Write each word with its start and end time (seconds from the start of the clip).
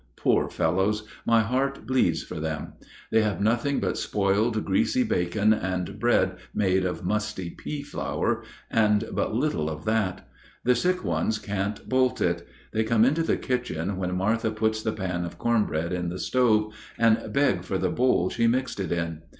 Poor 0.15 0.49
fellows! 0.49 1.07
my 1.27 1.41
heart 1.41 1.85
bleeds 1.85 2.23
for 2.23 2.39
them. 2.39 2.73
They 3.11 3.21
have 3.21 3.39
nothing 3.39 3.79
but 3.79 3.99
spoiled, 3.99 4.65
greasy 4.65 5.03
bacon, 5.03 5.53
and 5.53 5.99
bread 5.99 6.37
made 6.55 6.85
of 6.85 7.03
musty 7.05 7.51
pea 7.51 7.83
flour, 7.83 8.41
and 8.71 9.03
but 9.11 9.35
little 9.35 9.69
of 9.69 9.85
that. 9.85 10.27
The 10.63 10.73
sick 10.73 11.03
ones 11.03 11.37
can't 11.37 11.87
bolt 11.87 12.19
it. 12.19 12.47
They 12.73 12.83
come 12.83 13.05
into 13.05 13.21
the 13.21 13.37
kitchen 13.37 13.95
when 13.97 14.17
Martha 14.17 14.49
puts 14.49 14.81
the 14.81 14.91
pan 14.91 15.23
of 15.23 15.37
corn 15.37 15.65
bread 15.65 15.93
in 15.93 16.09
the 16.09 16.17
stove, 16.17 16.73
and 16.97 17.31
beg 17.31 17.63
for 17.63 17.77
the 17.77 17.91
bowl 17.91 18.31
she 18.31 18.47
mixed 18.47 18.79
it 18.79 18.91
in. 18.91 19.21